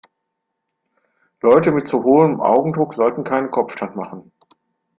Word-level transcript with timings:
Leute 1.41 1.71
mit 1.71 1.87
zu 1.87 2.01
hohem 2.03 2.41
Augendruck 2.41 2.95
sollten 2.95 3.23
keinen 3.23 3.51
Kopfstand 3.51 3.95
machen. 3.95 4.31